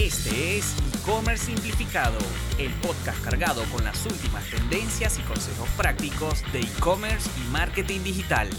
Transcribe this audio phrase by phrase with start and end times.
[0.00, 2.18] Este es E-Commerce Simplificado,
[2.58, 8.50] el podcast cargado con las últimas tendencias y consejos prácticos de e-commerce y marketing digital.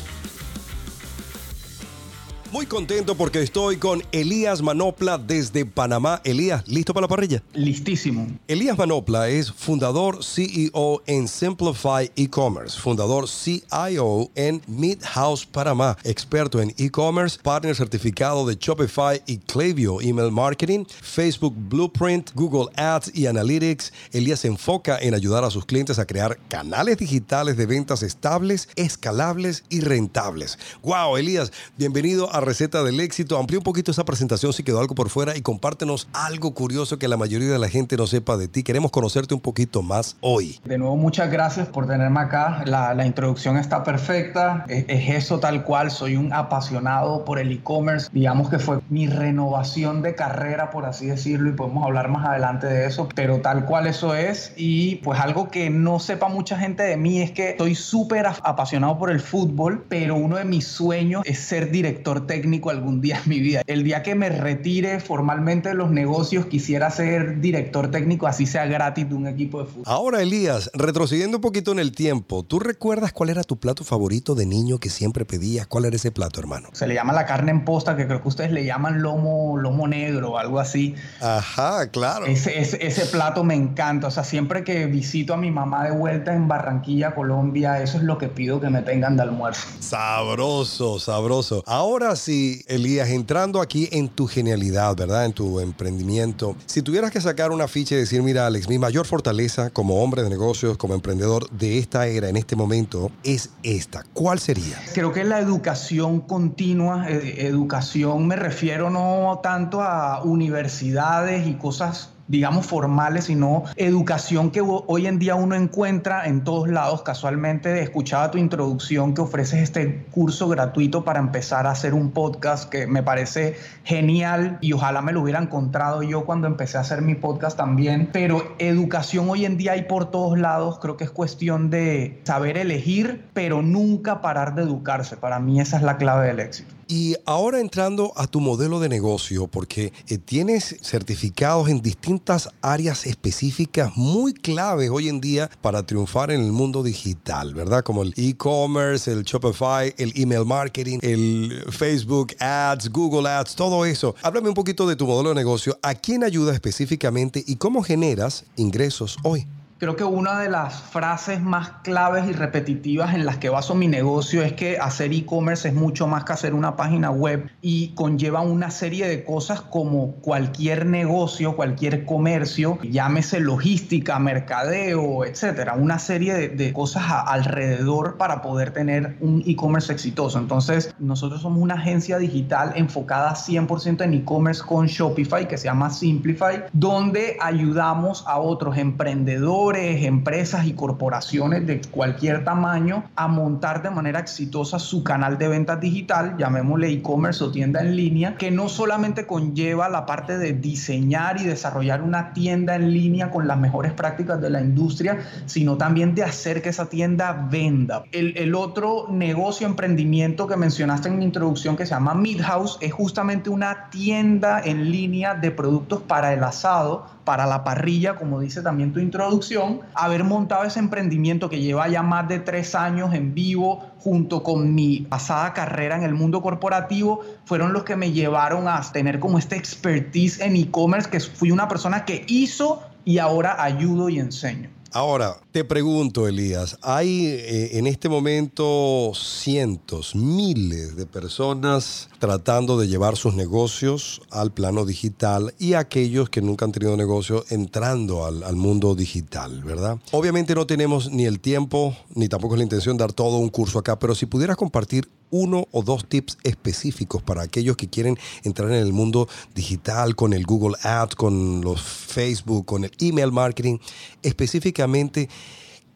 [2.51, 6.21] Muy contento porque estoy con Elías Manopla desde Panamá.
[6.23, 7.43] Elías, ¿listo para la parrilla?
[7.53, 8.25] Listísimo.
[8.47, 16.73] Elías Manopla es fundador CEO en Simplify E-Commerce, fundador CIO en Midhouse Panamá, experto en
[16.77, 23.91] e-commerce, partner certificado de Shopify y Klaviyo Email Marketing, Facebook Blueprint, Google Ads y Analytics.
[24.13, 28.69] Elías se enfoca en ayudar a sus clientes a crear canales digitales de ventas estables,
[28.77, 30.57] escalables y rentables.
[30.81, 31.51] ¡Wow, Elías!
[31.77, 33.37] Bienvenido a receta del éxito.
[33.37, 37.07] Amplía un poquito esa presentación si quedó algo por fuera y compártenos algo curioso que
[37.07, 38.63] la mayoría de la gente no sepa de ti.
[38.63, 40.59] Queremos conocerte un poquito más hoy.
[40.65, 42.63] De nuevo, muchas gracias por tenerme acá.
[42.65, 44.65] La, la introducción está perfecta.
[44.67, 45.91] Es, es, eso tal cual.
[45.91, 48.09] Soy un apasionado por el e-commerce.
[48.11, 52.67] Digamos que fue mi renovación de carrera, por así decirlo, y podemos hablar más adelante
[52.67, 53.07] de eso.
[53.15, 54.53] Pero tal cual eso es.
[54.55, 58.97] Y pues algo que no sepa mucha gente de mí es que estoy súper apasionado
[58.97, 63.29] por el fútbol, pero uno de mis sueños es ser director técnico algún día en
[63.29, 63.61] mi vida.
[63.65, 68.65] El día que me retire formalmente de los negocios, quisiera ser director técnico, así sea
[68.65, 69.83] gratis de un equipo de fútbol.
[69.87, 74.35] Ahora, Elías, retrocediendo un poquito en el tiempo, ¿tú recuerdas cuál era tu plato favorito
[74.35, 75.67] de niño que siempre pedías?
[75.67, 76.69] ¿Cuál era ese plato, hermano?
[76.73, 79.87] Se le llama la carne en posta, que creo que ustedes le llaman lomo, lomo
[79.87, 80.95] negro o algo así.
[81.21, 82.25] Ajá, claro.
[82.25, 84.07] Ese, ese, ese plato me encanta.
[84.07, 88.03] O sea, siempre que visito a mi mamá de vuelta en Barranquilla, Colombia, eso es
[88.03, 89.67] lo que pido que me tengan de almuerzo.
[89.79, 91.63] Sabroso, sabroso.
[91.65, 95.25] Ahora sí, Elías, entrando aquí en tu genialidad, ¿verdad?
[95.25, 96.55] En tu emprendimiento.
[96.65, 100.23] Si tuvieras que sacar una ficha y decir, mira, Alex, mi mayor fortaleza como hombre
[100.23, 104.03] de negocios, como emprendedor de esta era, en este momento, es esta.
[104.13, 104.77] ¿Cuál sería?
[104.93, 112.09] Creo que la educación continua, eh, educación me refiero no tanto a universidades y cosas
[112.27, 117.01] digamos, formales, sino educación que hoy en día uno encuentra en todos lados.
[117.03, 122.69] Casualmente escuchaba tu introducción que ofreces este curso gratuito para empezar a hacer un podcast
[122.69, 127.01] que me parece genial y ojalá me lo hubiera encontrado yo cuando empecé a hacer
[127.01, 128.09] mi podcast también.
[128.11, 130.79] Pero educación hoy en día hay por todos lados.
[130.79, 135.17] Creo que es cuestión de saber elegir, pero nunca parar de educarse.
[135.17, 136.76] Para mí esa es la clave del éxito.
[136.89, 143.05] Y ahora entrando a tu modelo de negocio, porque eh, tienes certificados en distintas áreas
[143.05, 147.83] específicas muy claves hoy en día para triunfar en el mundo digital, ¿verdad?
[147.83, 154.15] Como el e-commerce, el Shopify, el email marketing, el Facebook Ads, Google Ads, todo eso.
[154.21, 155.77] Háblame un poquito de tu modelo de negocio.
[155.81, 159.45] ¿A quién ayuda específicamente y cómo generas ingresos hoy?
[159.79, 163.87] Creo que una de las frases más claves y repetitivas en las que baso mi
[163.87, 168.41] negocio es que hacer e-commerce es mucho más que hacer una página web y conlleva
[168.41, 176.49] una serie de cosas como cualquier negocio, cualquier comercio, llámese logística, mercadeo, etcétera, una serie
[176.49, 180.39] de, cosas alrededor para poder tener un e-commerce exitoso.
[180.39, 185.91] Entonces, nosotros somos una agencia digital enfocada 100% en e-commerce con Shopify que se llama
[185.91, 193.89] Simplify, donde ayudamos a otros emprendedores empresas y corporaciones de cualquier tamaño a montar de
[193.89, 198.69] manera exitosa su canal de ventas digital, llamémosle e-commerce o tienda en línea, que no
[198.69, 203.93] solamente conlleva la parte de diseñar y desarrollar una tienda en línea con las mejores
[203.93, 208.03] prácticas de la industria, sino también de hacer que esa tienda venda.
[208.11, 212.93] El, el otro negocio, emprendimiento que mencionaste en mi introducción que se llama Midhouse es
[212.93, 218.61] justamente una tienda en línea de productos para el asado para la parrilla, como dice
[218.61, 223.33] también tu introducción, haber montado ese emprendimiento que lleva ya más de tres años en
[223.33, 228.69] vivo junto con mi pasada carrera en el mundo corporativo, fueron los que me llevaron
[228.69, 233.61] a tener como este expertise en e-commerce, que fui una persona que hizo y ahora
[233.61, 234.69] ayudo y enseño.
[234.91, 242.87] Ahora, te pregunto, Elías, hay eh, en este momento cientos, miles de personas tratando de
[242.87, 248.43] llevar sus negocios al plano digital y aquellos que nunca han tenido negocio entrando al,
[248.43, 249.99] al, mundo digital, ¿verdad?
[250.11, 253.79] Obviamente no tenemos ni el tiempo ni tampoco la intención de dar todo un curso
[253.79, 258.69] acá, pero si pudieras compartir uno o dos tips específicos para aquellos que quieren entrar
[258.69, 263.77] en el mundo digital con el Google Ads, con los Facebook, con el email marketing,
[264.23, 265.29] específicamente,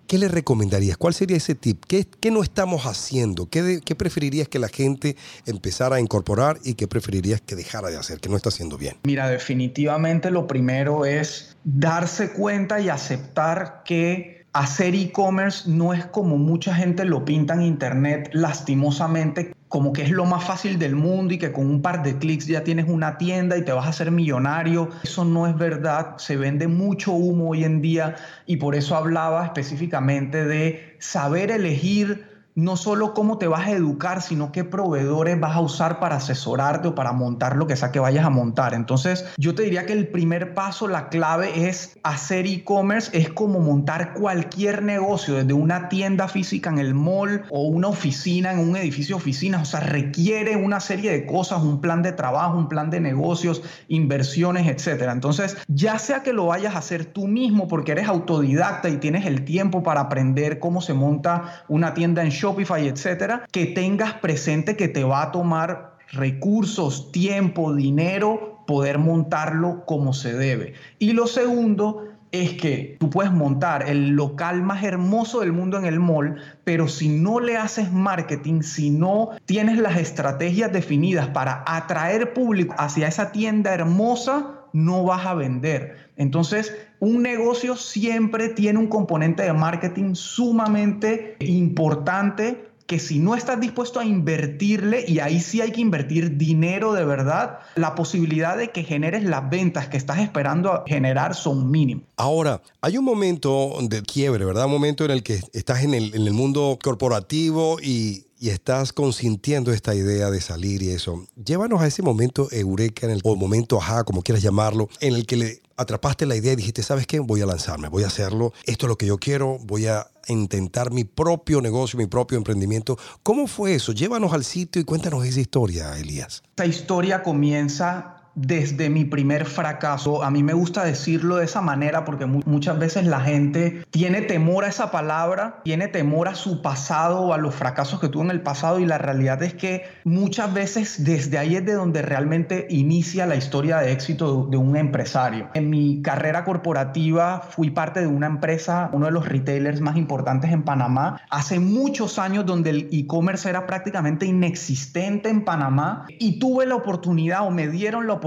[0.07, 0.97] ¿qué le recomendarías?
[0.97, 1.85] ¿Cuál sería ese tip?
[1.85, 3.49] ¿Qué, no estamos haciendo?
[3.49, 7.89] ¿Qué, de, ¿Qué, preferirías que la gente empezara a incorporar y qué preferirías que dejara
[7.89, 8.97] de hacer, que no está haciendo bien?
[9.03, 16.37] Mira, definitivamente lo primero es darse cuenta y aceptar que hacer e-commerce no es como
[16.37, 21.33] mucha gente lo pinta en internet, lastimosamente, como que es lo más fácil del mundo
[21.33, 23.89] y que con un par de clics ya tienes una tienda y te vas a
[23.89, 24.89] hacer millonario.
[25.03, 28.15] Eso no es verdad, se vende mucho humo hoy en día
[28.45, 34.21] y por eso hablaba específicamente de saber elegir no solo cómo te vas a educar,
[34.21, 37.99] sino qué proveedores vas a usar para asesorarte o para montar lo que sea que
[37.99, 38.73] vayas a montar.
[38.73, 43.59] Entonces, yo te diría que el primer paso, la clave es hacer e-commerce, es como
[43.59, 48.75] montar cualquier negocio, desde una tienda física en el mall o una oficina en un
[48.75, 49.61] edificio de oficinas.
[49.61, 53.61] O sea, requiere una serie de cosas, un plan de trabajo, un plan de negocios,
[53.87, 55.11] inversiones, etcétera.
[55.11, 59.25] Entonces, ya sea que lo vayas a hacer tú mismo porque eres autodidacta y tienes
[59.25, 64.75] el tiempo para aprender cómo se monta una tienda en Shopify, etcétera, que tengas presente
[64.75, 70.73] que te va a tomar recursos, tiempo, dinero, poder montarlo como se debe.
[70.97, 75.85] Y lo segundo es que tú puedes montar el local más hermoso del mundo en
[75.85, 81.63] el mall, pero si no le haces marketing, si no tienes las estrategias definidas para
[81.67, 86.09] atraer público hacia esa tienda hermosa, no vas a vender.
[86.17, 93.57] Entonces, un negocio siempre tiene un componente de marketing sumamente importante que si no estás
[93.57, 98.71] dispuesto a invertirle, y ahí sí hay que invertir dinero de verdad, la posibilidad de
[98.71, 102.03] que generes las ventas que estás esperando generar son mínimas.
[102.17, 104.65] Ahora, hay un momento de quiebre, ¿verdad?
[104.65, 108.91] Un momento en el que estás en el, en el mundo corporativo y y estás
[108.91, 113.35] consintiendo esta idea de salir y eso, llévanos a ese momento eureka, en el, o
[113.35, 117.07] momento ajá, como quieras llamarlo, en el que le atrapaste la idea y dijiste, ¿sabes
[117.07, 117.19] qué?
[117.19, 120.91] Voy a lanzarme, voy a hacerlo, esto es lo que yo quiero, voy a intentar
[120.91, 122.97] mi propio negocio, mi propio emprendimiento.
[123.23, 123.91] ¿Cómo fue eso?
[123.91, 126.43] Llévanos al sitio y cuéntanos esa historia, Elías.
[126.49, 130.23] Esta historia comienza desde mi primer fracaso.
[130.23, 134.65] A mí me gusta decirlo de esa manera porque muchas veces la gente tiene temor
[134.65, 138.41] a esa palabra, tiene temor a su pasado a los fracasos que tuvo en el
[138.41, 143.25] pasado y la realidad es que muchas veces desde ahí es de donde realmente inicia
[143.25, 145.49] la historia de éxito de un empresario.
[145.53, 150.51] En mi carrera corporativa fui parte de una empresa, uno de los retailers más importantes
[150.51, 156.65] en Panamá, hace muchos años donde el e-commerce era prácticamente inexistente en Panamá y tuve
[156.65, 158.20] la oportunidad o me dieron la oportunidad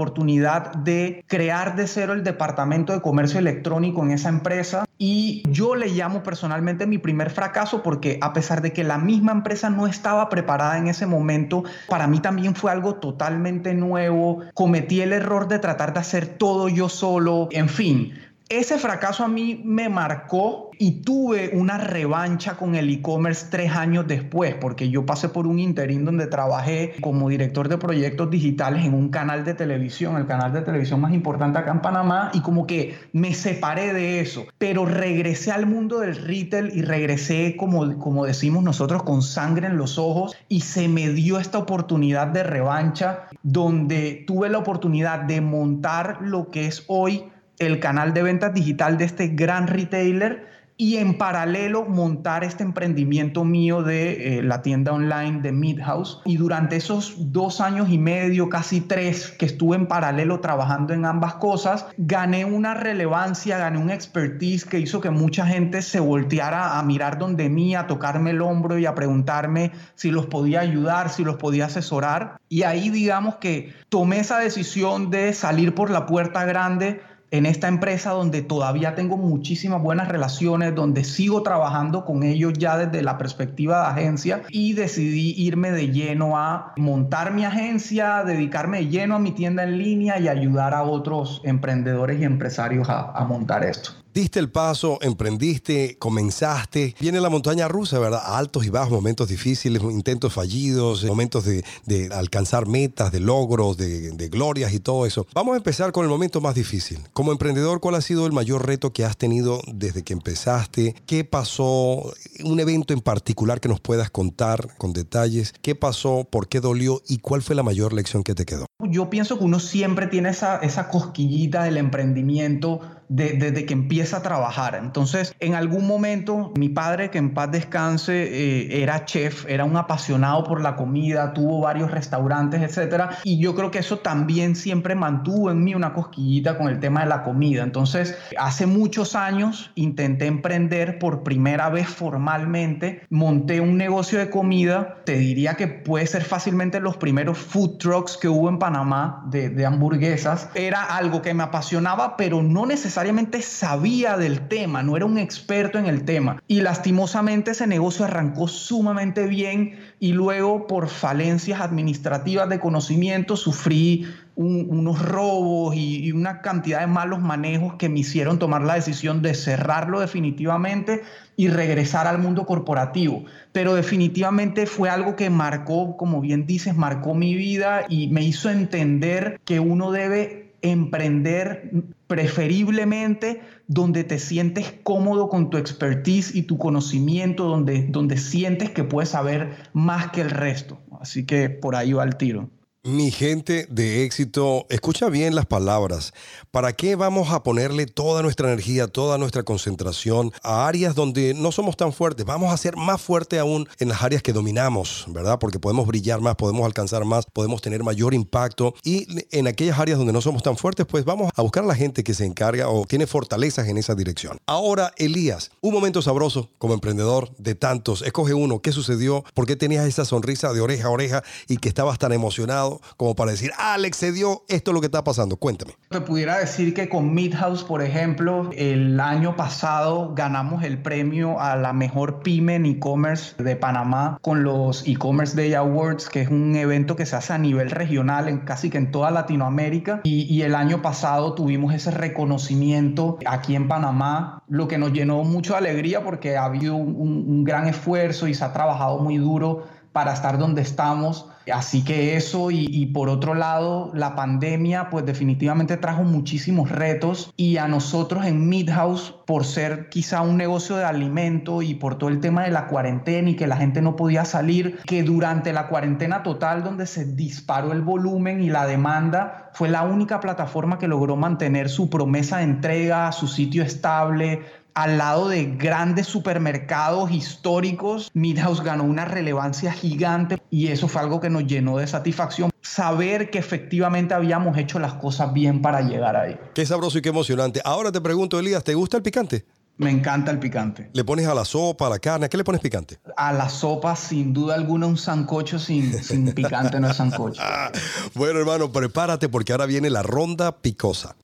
[0.83, 4.85] de crear de cero el departamento de comercio electrónico en esa empresa.
[4.97, 9.31] Y yo le llamo personalmente mi primer fracaso porque a pesar de que la misma
[9.31, 15.01] empresa no estaba preparada en ese momento, para mí también fue algo totalmente nuevo, cometí
[15.01, 18.13] el error de tratar de hacer todo yo solo, en fin,
[18.49, 24.07] ese fracaso a mí me marcó y tuve una revancha con el e-commerce tres años
[24.07, 28.93] después, porque yo pasé por un interín donde trabajé como director de proyectos digitales en
[28.93, 32.67] un canal de televisión, el canal de televisión más importante acá en Panamá, y como
[32.67, 38.25] que me separé de eso, pero regresé al mundo del retail y regresé, como, como
[38.25, 43.27] decimos nosotros, con sangre en los ojos, y se me dio esta oportunidad de revancha
[43.41, 47.23] donde tuve la oportunidad de montar lo que es hoy
[47.59, 53.45] el canal de ventas digital de este gran retailer y en paralelo montar este emprendimiento
[53.45, 56.21] mío de eh, la tienda online de Midhouse.
[56.25, 61.05] Y durante esos dos años y medio, casi tres, que estuve en paralelo trabajando en
[61.05, 66.77] ambas cosas, gané una relevancia, gané un expertise que hizo que mucha gente se volteara
[66.77, 71.09] a mirar donde mí, a tocarme el hombro y a preguntarme si los podía ayudar,
[71.09, 72.37] si los podía asesorar.
[72.49, 76.99] Y ahí digamos que tomé esa decisión de salir por la puerta grande
[77.31, 82.77] en esta empresa donde todavía tengo muchísimas buenas relaciones, donde sigo trabajando con ellos ya
[82.77, 88.77] desde la perspectiva de agencia y decidí irme de lleno a montar mi agencia, dedicarme
[88.77, 93.11] de lleno a mi tienda en línea y ayudar a otros emprendedores y empresarios a,
[93.11, 96.95] a montar esto diste el paso, emprendiste, comenzaste.
[97.01, 98.21] Viene la montaña rusa, ¿verdad?
[98.25, 104.73] Altos y bajos, momentos difíciles, intentos fallidos, momentos de, alcanzar metas, de logros, de, glorias
[104.73, 105.27] y todo eso.
[105.35, 106.99] Vamos a empezar con el momento más difícil.
[107.13, 110.95] Como emprendedor, ¿cuál ha sido el mayor reto que has tenido desde que empezaste?
[111.05, 112.13] ¿Qué pasó?
[112.43, 115.53] Un evento en particular que nos puedas contar con detalles.
[115.61, 116.25] ¿Qué pasó?
[116.29, 117.01] ¿Por qué dolió?
[117.07, 118.65] ¿Y cuál fue la mayor lección que te quedó?
[118.79, 124.75] Yo pienso que uno siempre tiene esa cosquillita del emprendimiento desde que empieza a trabajar.
[124.75, 129.77] Entonces, en algún momento, mi padre, que en paz descanse, eh, era chef, era un
[129.77, 134.95] apasionado por la comida, tuvo varios restaurantes, etcétera, y yo creo que eso también siempre
[134.95, 137.63] mantuvo en mí una cosquillita con el tema de la comida.
[137.63, 144.97] Entonces, hace muchos años intenté emprender por primera vez formalmente, monté un negocio de comida,
[145.05, 149.49] te diría que puede ser fácilmente los primeros food trucks que hubo en Panamá de,
[149.49, 150.49] de hamburguesas.
[150.55, 155.17] Era algo que me apasionaba, pero no necesariamente necesariamente sabía del tema, no era un
[155.17, 156.41] experto en el tema.
[156.47, 164.07] Y lastimosamente ese negocio arrancó sumamente bien y luego por falencias administrativas de conocimiento sufrí
[164.37, 169.33] unos robos y, una cantidad de malos manejos que me hicieron tomar la decisión de
[169.33, 171.01] cerrarlo definitivamente
[171.35, 173.25] y regresar al mundo corporativo.
[173.51, 178.49] Pero definitivamente fue algo que marcó, como bien dices, marcó mi vida y me hizo
[178.49, 181.71] entender que uno debe emprender
[182.07, 188.83] preferiblemente donde te sientes cómodo con tu expertise y tu conocimiento, donde, donde sientes que
[188.83, 190.79] puedes saber más que el resto.
[190.99, 192.49] Así que por ahí va el tiro.
[192.87, 196.13] Mi gente de éxito, escucha bien las palabras.
[196.51, 201.51] ¿Para qué vamos a ponerle toda nuestra energía, toda nuestra concentración a áreas donde no
[201.51, 202.27] somos tan fuertes?
[202.27, 205.39] Vamos a ser más fuertes aún en las áreas que dominamos, ¿verdad?
[205.39, 208.75] Porque podemos brillar más, podemos alcanzar más, podemos tener mayor impacto.
[208.83, 211.75] Y en aquellas áreas donde no somos tan fuertes, pues vamos a buscar a la
[211.75, 214.37] gente que se encarga o tiene fortalezas en esa dirección.
[214.45, 218.03] Ahora, Elías, un momento sabroso como emprendedor de tantos.
[218.03, 218.59] Escoge uno.
[218.59, 219.23] ¿Qué sucedió?
[219.33, 222.74] ¿Por qué tenías esa sonrisa de oreja a oreja y que estabas tan emocionado?
[222.97, 225.37] Como para decir, Alex se dio esto es lo que está pasando?
[225.37, 225.73] Cuéntame.
[225.89, 231.55] Te pudiera decir que con Midhouse, por ejemplo, el año pasado ganamos el premio a
[231.55, 236.55] la mejor pyme en e-commerce de Panamá con los e-commerce Day Awards, que es un
[236.55, 240.01] evento que se hace a nivel regional en casi que en toda Latinoamérica.
[240.03, 245.53] Y, el año pasado tuvimos ese reconocimiento aquí en Panamá, lo que nos llenó mucho
[245.53, 249.63] de alegría porque ha habido un gran esfuerzo y se ha trabajado muy duro
[249.95, 251.29] para estar donde estamos.
[251.53, 257.55] Así que eso y, por otro lado, la pandemia pues definitivamente trajo muchísimos retos y
[257.57, 262.19] a nosotros en Midhouse, por ser quizá un negocio de alimento y por todo el
[262.19, 266.23] tema de la cuarentena y que la gente no podía salir, que durante la cuarentena
[266.23, 271.15] total donde se disparó el volumen y la demanda, fue la única plataforma que logró
[271.15, 274.41] mantener su promesa de entrega, su sitio estable,
[274.75, 281.21] al lado de grandes supermercados históricos, Midhouse ganó una relevancia gigante y eso fue algo
[281.21, 282.51] que nos llenó de satisfacción.
[282.61, 286.37] Saber que efectivamente habíamos hecho las cosas bien para llegar ahí.
[286.53, 287.61] Qué sabroso y qué emocionante.
[287.63, 289.45] Ahora te pregunto, Elías, ¿te gusta el picante?
[289.77, 290.89] Me encanta el picante.
[290.93, 292.25] ¿Le pones a la sopa, a la carne?
[292.25, 292.99] ¿A qué le pones picante?
[293.15, 297.41] A la sopa, sin duda alguna, un sancocho sin, sin picante no es sancocho.
[298.13, 301.15] bueno, hermano, prepárate porque ahora viene la ronda picosa.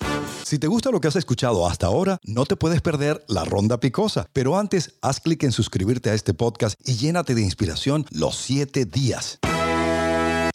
[0.51, 3.79] Si te gusta lo que has escuchado hasta ahora, no te puedes perder la ronda
[3.79, 4.27] picosa.
[4.34, 8.84] Pero antes, haz clic en suscribirte a este podcast y llénate de inspiración los siete
[8.84, 9.39] días.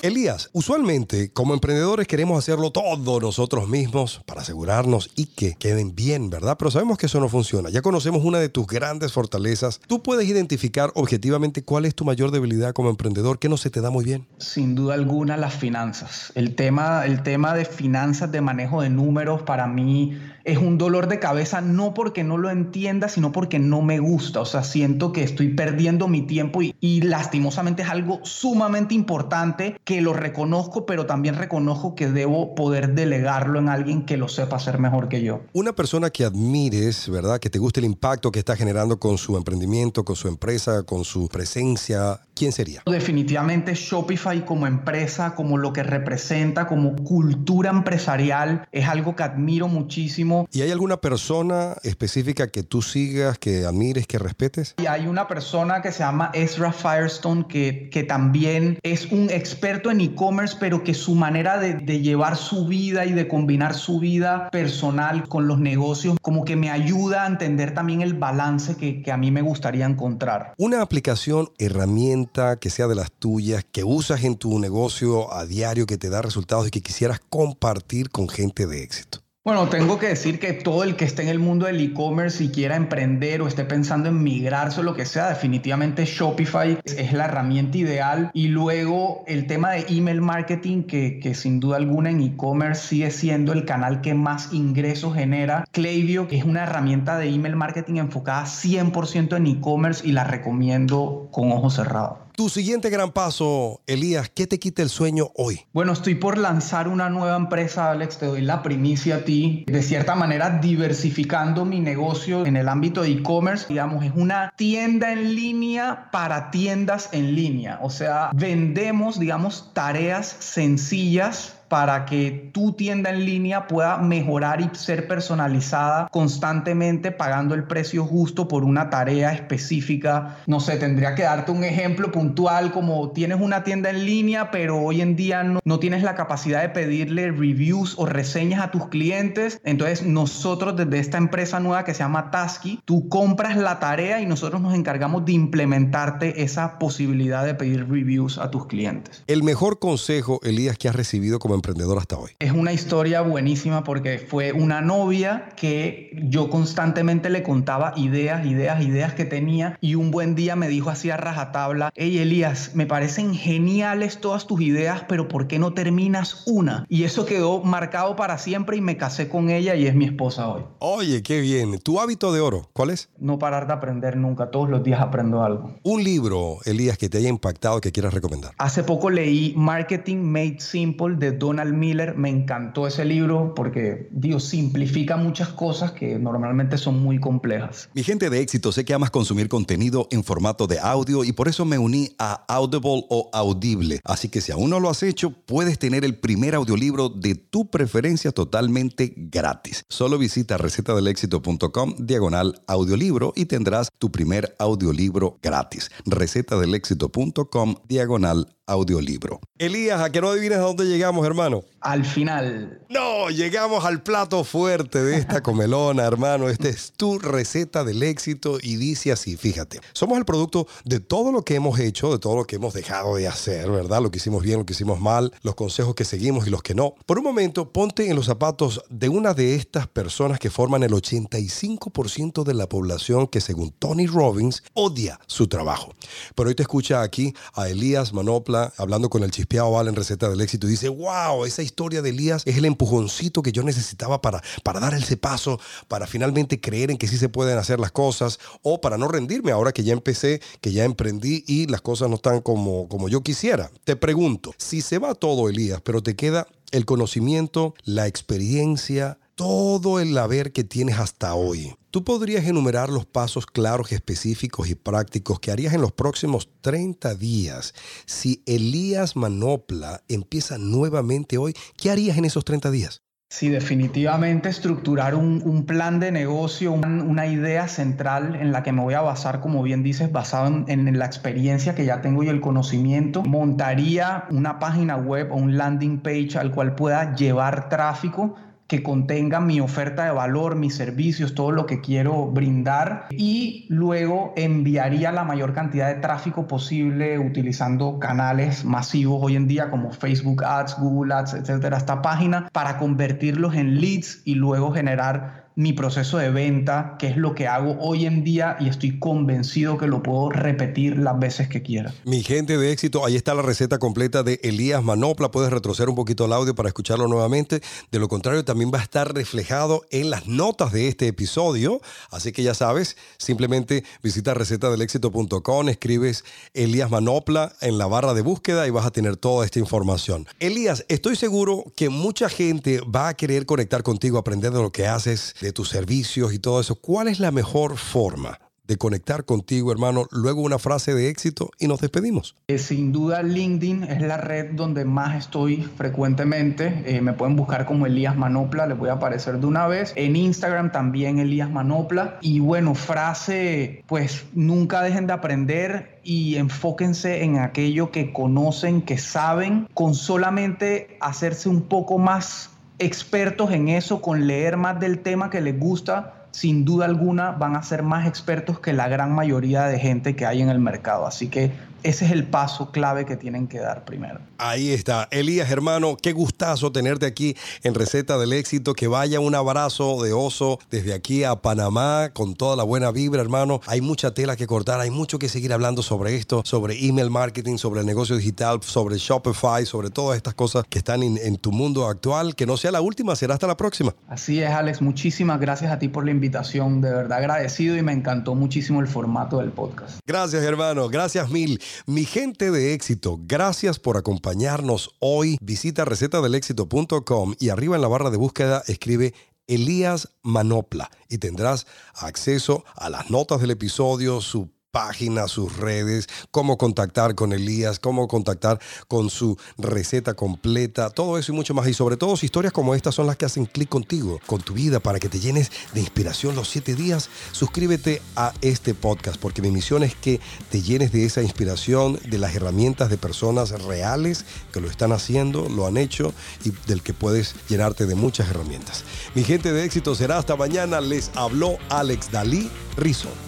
[0.00, 6.30] Elías, usualmente como emprendedores queremos hacerlo todo nosotros mismos para asegurarnos y que queden bien,
[6.30, 6.56] ¿verdad?
[6.56, 7.68] Pero sabemos que eso no funciona.
[7.68, 9.80] Ya conocemos una de tus grandes fortalezas.
[9.88, 13.40] ¿Tú puedes identificar objetivamente cuál es tu mayor debilidad como emprendedor?
[13.40, 14.28] ¿Qué no se te da muy bien?
[14.38, 16.30] Sin duda alguna las finanzas.
[16.36, 20.16] El tema, el tema de finanzas, de manejo de números, para mí
[20.48, 24.40] es un dolor de cabeza no porque no lo entienda, sino porque no me gusta.
[24.40, 29.78] O sea, siento que estoy perdiendo mi tiempo y, y lastimosamente es algo sumamente importante
[29.84, 34.56] que lo reconozco, pero también reconozco que debo poder delegarlo en alguien que lo sepa
[34.56, 35.42] hacer mejor que yo.
[35.52, 37.38] Una persona que admires, ¿verdad?
[37.38, 41.04] Que te guste el impacto que está generando con su emprendimiento, con su empresa, con
[41.04, 42.82] su presencia, ¿quién sería?
[42.86, 49.68] Definitivamente Shopify como empresa, como lo que representa, como cultura empresarial, es algo que admiro
[49.68, 54.74] muchísimo ¿Y hay alguna persona específica que tú sigas, que admires, que respetes?
[54.78, 59.90] Y hay una persona que se llama Ezra Firestone, que, que también es un experto
[59.90, 64.00] en e-commerce, pero que su manera de, de llevar su vida y de combinar su
[64.00, 69.02] vida personal con los negocios, como que me ayuda a entender también el balance que,
[69.02, 70.54] que a mí me gustaría encontrar.
[70.58, 75.86] Una aplicación, herramienta que sea de las tuyas, que usas en tu negocio a diario,
[75.86, 79.20] que te da resultados y que quisieras compartir con gente de éxito.
[79.48, 82.50] Bueno, tengo que decir que todo el que esté en el mundo del e-commerce y
[82.50, 87.24] quiera emprender o esté pensando en migrarse o lo que sea, definitivamente Shopify es la
[87.24, 88.30] herramienta ideal.
[88.34, 93.10] Y luego el tema de email marketing, que, que sin duda alguna en e-commerce sigue
[93.10, 95.64] siendo el canal que más ingresos genera.
[95.72, 101.30] Klaviyo, que es una herramienta de email marketing enfocada 100% en e-commerce y la recomiendo
[101.32, 102.27] con ojos cerrados.
[102.38, 105.62] Tu siguiente gran paso, Elías, ¿qué te quita el sueño hoy?
[105.72, 109.82] Bueno, estoy por lanzar una nueva empresa, Alex, te doy la primicia a ti, de
[109.82, 115.34] cierta manera diversificando mi negocio en el ámbito de e-commerce, digamos, es una tienda en
[115.34, 123.10] línea para tiendas en línea, o sea, vendemos, digamos, tareas sencillas para que tu tienda
[123.10, 129.32] en línea pueda mejorar y ser personalizada constantemente pagando el precio justo por una tarea
[129.32, 130.38] específica.
[130.46, 134.78] No sé, tendría que darte un ejemplo puntual como tienes una tienda en línea, pero
[134.78, 138.88] hoy en día no, no tienes la capacidad de pedirle reviews o reseñas a tus
[138.88, 139.60] clientes.
[139.64, 144.26] Entonces nosotros desde esta empresa nueva que se llama Tasky, tú compras la tarea y
[144.26, 149.22] nosotros nos encargamos de implementarte esa posibilidad de pedir reviews a tus clientes.
[149.26, 152.30] El mejor consejo, Elías, que has recibido como emprendedor hasta hoy?
[152.38, 158.82] Es una historia buenísima porque fue una novia que yo constantemente le contaba ideas, ideas,
[158.82, 162.86] ideas que tenía y un buen día me dijo así a rajatabla, hey Elías, me
[162.86, 166.86] parecen geniales todas tus ideas, pero ¿por qué no terminas una?
[166.88, 170.48] Y eso quedó marcado para siempre y me casé con ella y es mi esposa
[170.48, 170.62] hoy.
[170.78, 171.78] Oye, qué bien.
[171.78, 173.10] ¿Tu hábito de oro cuál es?
[173.18, 175.74] No parar de aprender nunca, todos los días aprendo algo.
[175.82, 178.52] Un libro, Elías, que te haya impactado que quieras recomendar.
[178.58, 182.16] Hace poco leí Marketing Made Simple de Donald Miller.
[182.16, 187.88] Me encantó ese libro porque, Dios, simplifica muchas cosas que normalmente son muy complejas.
[187.94, 191.48] Mi gente de éxito, sé que amas consumir contenido en formato de audio y por
[191.48, 194.00] eso me uní a Audible o Audible.
[194.04, 197.70] Así que si aún no lo has hecho, puedes tener el primer audiolibro de tu
[197.70, 199.84] preferencia totalmente gratis.
[199.88, 205.90] Solo visita recetadelexito.com diagonal audiolibro y tendrás tu primer audiolibro gratis.
[206.04, 209.40] recetadelexito.com diagonal audiolibro.
[209.58, 211.64] Elías, a que no adivines a dónde llegamos, hermano.
[211.80, 212.80] Al final.
[212.88, 216.48] No, llegamos al plato fuerte de esta comelona, hermano.
[216.48, 221.32] Esta es tu receta del éxito y dice así, fíjate, somos el producto de todo
[221.32, 224.02] lo que hemos hecho, de todo lo que hemos dejado de hacer, ¿verdad?
[224.02, 226.74] Lo que hicimos bien, lo que hicimos mal, los consejos que seguimos y los que
[226.74, 226.94] no.
[227.06, 230.92] Por un momento, ponte en los zapatos de una de estas personas que forman el
[230.92, 235.94] 85% de la población que según Tony Robbins odia su trabajo.
[236.34, 240.28] Pero hoy te escucha aquí a Elías Manopla hablando con el chispeado Val en Receta
[240.28, 244.20] del Éxito y dice, wow, esa historia de Elías es el empujoncito que yo necesitaba
[244.20, 247.92] para, para dar ese paso, para finalmente creer en que sí se pueden hacer las
[247.92, 252.08] cosas o para no rendirme ahora que ya empecé, que ya emprendí y las cosas
[252.08, 253.70] no están como, como yo quisiera.
[253.84, 260.00] Te pregunto, si se va todo Elías, pero te queda el conocimiento, la experiencia, todo
[260.00, 261.72] el haber que tienes hasta hoy.
[261.92, 267.14] ¿Tú podrías enumerar los pasos claros, específicos y prácticos que harías en los próximos 30
[267.14, 267.72] días
[268.04, 271.54] si Elías Manopla empieza nuevamente hoy?
[271.76, 273.02] ¿Qué harías en esos 30 días?
[273.30, 278.82] Sí, definitivamente estructurar un, plan de negocio, un- una idea central en la que me
[278.82, 282.28] voy a basar, como bien dices, basado en, en la experiencia que ya tengo y
[282.28, 283.22] el conocimiento.
[283.22, 288.34] Montaría una página web o un landing page al cual pueda llevar tráfico
[288.68, 293.06] que contenga mi oferta de valor, mis servicios, todo lo que quiero brindar.
[293.10, 299.70] Y luego enviaría la mayor cantidad de tráfico posible utilizando canales masivos hoy en día
[299.70, 305.47] como Facebook Ads, Google Ads, etcétera, esta página para convertirlos en leads y luego generar
[305.58, 309.76] mi proceso de venta, que es lo que hago hoy en día y estoy convencido
[309.76, 311.92] que lo puedo repetir las veces que quiera.
[312.04, 315.32] Mi gente de éxito, ahí está la receta completa de Elías Manopla.
[315.32, 317.60] Puedes retroceder un poquito el audio para escucharlo nuevamente.
[317.90, 321.80] De lo contrario, también va a estar reflejado en las notas de este episodio.
[322.12, 328.68] Así que ya sabes, simplemente visita recetadelexito.com, escribes Elías Manopla en la barra de búsqueda
[328.68, 330.28] y vas a tener toda esta información.
[330.38, 334.86] Elías, estoy seguro que mucha gente va a querer conectar contigo, aprender de lo que
[334.86, 336.76] haces, tus servicios y todo eso.
[336.76, 338.38] ¿Cuál es la mejor forma?
[338.68, 340.06] de conectar contigo, hermano.
[340.12, 342.36] Luego una frase de éxito y nos despedimos.
[342.48, 346.82] Eh, sin duda LinkedIn es la red donde más estoy frecuentemente.
[346.84, 349.94] Eh, me pueden buscar como Elías Manopla, les voy a aparecer de una vez.
[349.96, 352.18] En Instagram también Elías Manopla.
[352.20, 358.98] Y bueno, frase, pues nunca dejen de aprender y enfóquense en aquello que conocen, que
[358.98, 365.30] saben, con solamente hacerse un poco más expertos en eso, con leer más del tema
[365.30, 369.64] que les gusta sin duda alguna van a ser más expertos que la gran mayoría
[369.64, 371.04] de gente que hay en el mercado.
[371.04, 371.50] Así que
[371.82, 374.20] ese es el paso clave que tienen que dar primero.
[374.38, 375.08] Ahí está.
[375.10, 378.74] Elías, hermano, qué gustazo tenerte aquí en Receta del Éxito.
[378.74, 383.20] Que vaya un abrazo de oso desde aquí a Panamá con toda la buena vibra,
[383.20, 383.60] hermano.
[383.66, 387.58] Hay mucha tela que cortar, hay mucho que seguir hablando sobre esto, sobre email marketing,
[387.58, 391.52] sobre el negocio digital, sobre Shopify, sobre todas estas cosas que están en, en tu
[391.52, 392.34] mundo actual.
[392.34, 393.94] Que no sea la última, será hasta la próxima.
[394.08, 394.82] Así es, Alex.
[394.82, 398.86] Muchísimas gracias a ti por la invitación de verdad agradecido y me encantó muchísimo el
[398.86, 400.00] formato del podcast.
[400.06, 401.60] Gracias hermano, gracias mil.
[401.86, 405.38] Mi gente de éxito, gracias por acompañarnos hoy.
[405.40, 409.14] Visita recetadelexito.com y arriba en la barra de búsqueda escribe
[409.46, 416.58] Elías Manopla y tendrás acceso a las notas del episodio, su página, sus redes, cómo
[416.58, 421.66] contactar con Elías, cómo contactar con su receta completa, todo eso y mucho más.
[421.68, 424.80] Y sobre todo, historias como estas son las que hacen clic contigo, con tu vida,
[424.80, 427.08] para que te llenes de inspiración los siete días.
[427.32, 432.18] Suscríbete a este podcast, porque mi misión es que te llenes de esa inspiración, de
[432.18, 436.12] las herramientas de personas reales que lo están haciendo, lo han hecho
[436.44, 438.84] y del que puedes llenarte de muchas herramientas.
[439.14, 440.80] Mi gente de éxito será hasta mañana.
[440.80, 443.27] Les habló Alex Dalí Rizzo.